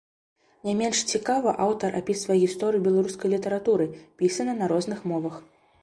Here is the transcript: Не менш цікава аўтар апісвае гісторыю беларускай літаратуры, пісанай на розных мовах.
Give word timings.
Не 0.67 0.73
менш 0.79 0.97
цікава 1.11 1.53
аўтар 1.67 1.91
апісвае 2.01 2.39
гісторыю 2.47 2.81
беларускай 2.91 3.35
літаратуры, 3.37 3.91
пісанай 4.23 4.55
на 4.65 4.77
розных 4.77 5.11
мовах. 5.15 5.43